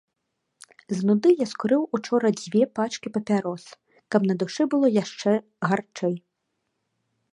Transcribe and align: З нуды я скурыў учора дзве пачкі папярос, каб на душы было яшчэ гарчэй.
З 0.99 1.09
нуды 1.09 1.29
я 1.43 1.47
скурыў 1.51 1.83
учора 1.97 2.31
дзве 2.39 2.61
пачкі 2.79 3.07
папярос, 3.17 3.63
каб 4.15 4.21
на 4.31 4.35
душы 4.43 4.63
было 4.73 4.87
яшчэ 5.03 5.31
гарчэй. 5.69 6.15